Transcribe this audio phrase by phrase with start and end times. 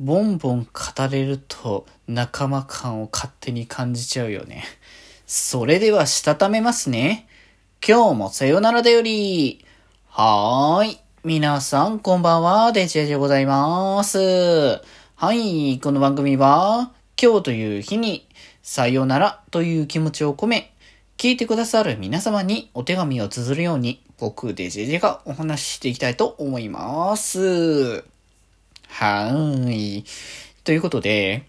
[0.00, 4.62] ボンボン語れると仲間感を勝手に感じちゃうよね。
[5.26, 7.26] それではしたためますね。
[7.84, 9.64] 今日もさよならだより。
[10.06, 10.98] はーい。
[11.24, 14.80] 皆さんこんばんは、デジェジでございます。
[15.16, 18.28] はい、この番組は、今日という日に、
[18.62, 20.72] さよならという気持ちを込め、
[21.16, 28.17] 聞いてくださる皆様にお手紙を綴るように、僕デジェジェがお話ししていきたいと思います。
[28.98, 30.04] はーい。
[30.64, 31.46] ということで、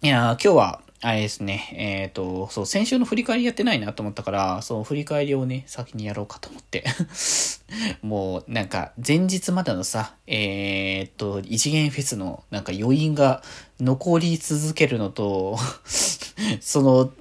[0.00, 6.86] いや、今日は、あれですね、えっ、ー、と、そう、先週の振り返りやってないなと思ったから、そう、振り返りをね、先にやろうかと思って。
[8.00, 13.42] もう、なんか、前日までのさ、えっ、ー、と、一元フェスの、なんか余韻が
[13.78, 15.58] 残り続けるのと、
[16.62, 17.12] その、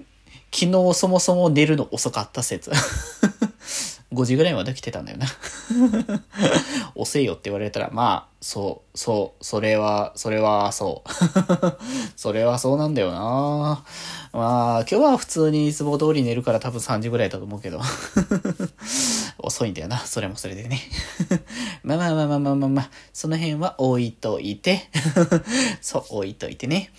[0.54, 2.72] 昨日そもそも寝るの遅かった説。
[4.12, 5.28] 5時ぐらいまで来てたんだよな
[7.00, 11.10] 遅いよって言われたら、まあ、そう、そう、それは、それはそう。
[12.16, 13.84] それはそうなんだよな
[14.32, 17.82] まあ、今日は普通にいつも通り寝るから多分3時ぐらいだと思うけど。
[19.40, 19.98] 遅いんだよな。
[20.00, 20.82] それもそれでね。
[21.84, 24.90] まあまあまあまあまあまあまあ、その辺は置いといて。
[25.82, 26.92] そう、置いといてね。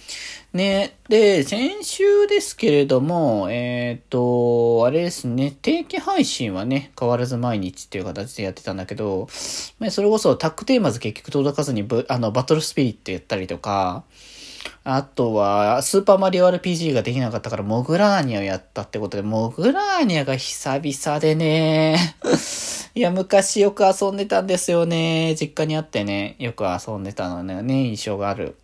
[0.53, 14.03] ね、で、先週ですけれども、えっ、ー、と、あれですね、定期配信はね、変わらず毎日っていう形でやってたんだけど、それこそタックテーマズ結局届かずにあの、バトルスピリットやったりとか、
[14.83, 22.17] あとは、スーパーマリオ RPG ができなかったから、モグラーニャをやったってことで、モグラーニャが久々でね、
[22.97, 25.37] いや、昔よく遊んでたんですよね。
[25.39, 28.57] 実家にあってね、よく遊んでたのね、印象がある。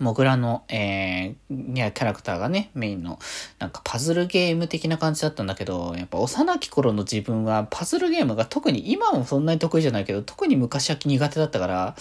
[0.00, 3.18] モグラの、えー、いや、キャラクターがね、メインの、
[3.58, 11.94] なんかパズルゲーム的な感じだったんだけど、やっぱ幼き頃の自分はパズルゲームが特に、今もそんなに得意じゃないけど、特に昔は苦手だったから、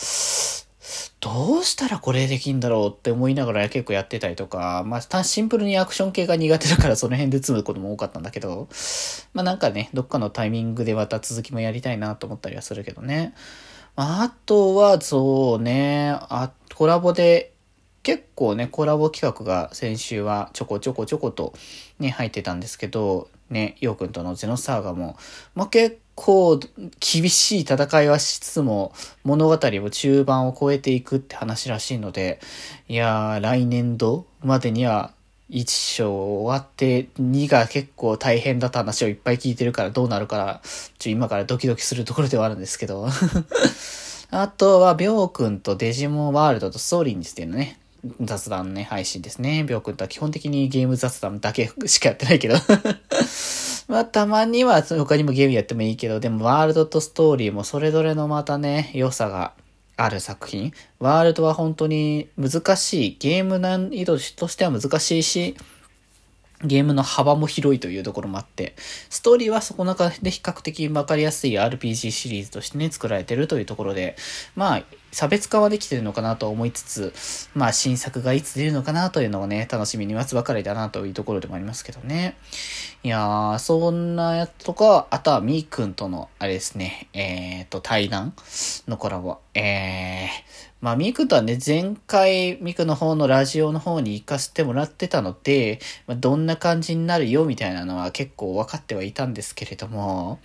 [1.20, 8.70] どうしたらこれできんだろうって思いながら結構やってたりとか、まあ、シンプルにアクション系が苦手だからその辺で積むことも多かったんだけど、
[9.34, 13.34] まあなんかね、どっかのタイミングでまた続きもやりたいなと思ったりはするけどね。
[13.98, 17.52] あとは、そうね、あ、コラボで、
[18.04, 21.54] 結構ね、コラボ企画が先週はちょこちょこちょこと
[22.00, 25.18] ね、入ってたんですけど、ね、ヨウくんとのゼノサーガも、
[25.56, 26.60] まあ、結構
[27.00, 28.94] 厳しい戦いはしつつも、
[29.24, 32.40] 物語を中盤を超えていくって話らしいので、
[32.88, 35.12] いやー、来年度までには
[35.50, 40.62] 1章終わって2が結構大変だった話をいっぱい聞いてるからどうなるから、
[41.00, 43.08] ちょ、今からドキドキするところではあるんですけど。
[44.32, 47.80] あとは、ビョウ君とデジモンワールドとストーリーについてのね、
[48.22, 49.64] 雑談ね、配信ですね。
[49.64, 52.56] ビョウ君とは基本的にゲーム雑談だけ しかやってないけど
[53.88, 59.54] まあ、たまには他にもゲームやってもいいけど、でもワールドとストーリーもそれぞれのまたね、良さが
[59.98, 60.74] ある作品。
[61.00, 63.18] ワールドは本当に難しい。
[63.20, 65.56] ゲーム難易度としては難しいし、
[66.64, 68.76] ゲームの幅も広いというところもあって、
[69.10, 74.18] ストーリーはそこの中で比較的わかりやすい RPG シリーズとしてね、作られてるというところで、
[74.56, 77.14] まあ、差別化はできてるのかなと思いつつ、
[77.54, 82.38] まあ新作がいつ出るのかなというのをね、楽しみに待つばかりだなというところでもありますけどね。
[83.04, 88.34] いやー、そんなやつとか、あとはみーくんとの、あれですね、えーと、対談
[88.88, 89.38] のコラボ。
[89.54, 90.28] えー、
[90.82, 100.40] まあみーくんとはね、前回みーくんの方のラジオの方に行かせてもらってたので、まあ、どんな感じになるよみたいなのは結構分かってはいたんですけれども、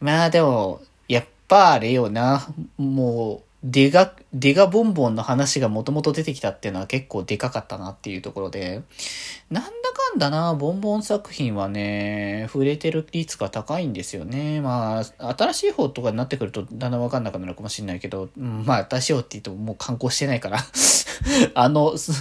[0.00, 2.46] まあでも、やっぱあれよな、
[2.78, 8.82] もう、デガ、デガボンボンの話がもともと出てきたっていうのは結構でかかったなっていうところで、
[9.50, 14.60] なんだかんだな、ボンボン作品はね、触れてる率が高いんですよね。
[14.60, 20.58] まあ、新しい方とかになってくるとだんだんわかんなくなるかもしれないけど、うん、まあ、新しい方って言うともう観光してないから。
[21.54, 22.12] あの、そ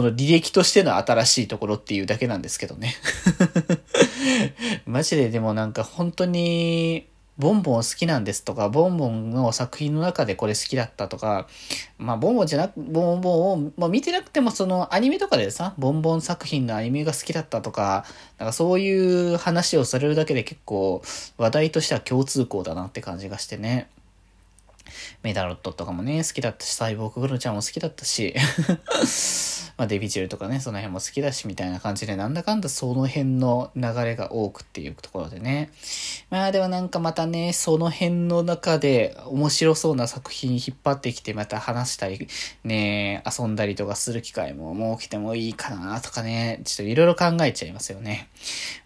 [0.00, 2.94] の履歴としての新しいところっていうだけなんですけどね。
[4.86, 7.06] マジででもなんか本当に、
[7.38, 11.46] ボンボン好きなんですとか、ボンボンの作品の中でこれ好きだったとか、
[11.98, 18.06] まあ、ボンボンじゃなく、ボンボンを、まあ、見てなくてもそのアニメとかでさ、ボンボン作品のアニメが好きだったとか、
[18.38, 21.02] なんかそういう話をされるだけで結構
[21.36, 23.88] 話題としては共通項だなって感じがしてね。
[25.22, 28.34] メダロットとかもね、好きだったし、サイボーググロちゃんも好きだったし
[29.76, 35.70] まあデビジュールとかね、その辺も好きだし、みたいな感じで、なんだかんだその辺の流れが多くっていうところでね。
[36.30, 42.26] まあでもなんかまたね、その辺の中で面白そうな作品引っ張ってきてまた話したり、
[42.64, 48.28] ね、遊んだりとかする機会も設けてもいいかなとかね、ちょっといろいろ考えちゃいますよね。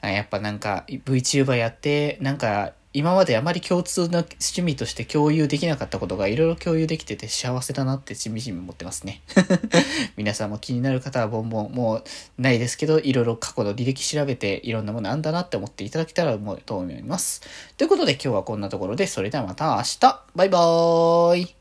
[0.03, 9.23] やっぱなんか VTuber やって、なんか今まであまり共通の趣味として共有できなかったことがいろいろ共有できてて幸せだなってしみじみ思ってますね。
[10.17, 12.05] 皆さんも気になる方はボンボンもう
[12.39, 17.43] ないですけど、いろいろ過去の履歴調べていろんなものあんだなって思っていただけたらと思います。
[17.77, 21.60] ということで今日はこんなところで、それではまた明日バイバーイ